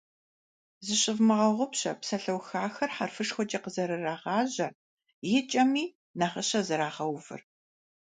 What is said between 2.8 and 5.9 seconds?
хьэрфышхуэкӀэ къызэрырагъажьэр, и кӀэми